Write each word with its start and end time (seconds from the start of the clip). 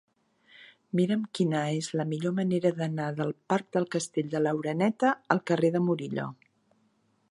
Mira'm 0.99 1.27
quina 1.39 1.59
és 1.81 1.89
la 2.01 2.07
millor 2.13 2.35
manera 2.39 2.73
d'anar 2.79 3.11
del 3.21 3.37
parc 3.53 3.69
del 3.79 3.89
Castell 3.97 4.35
de 4.35 4.45
l'Oreneta 4.47 5.17
al 5.37 5.47
carrer 5.53 5.75
de 5.79 5.85
Murillo. 5.91 6.31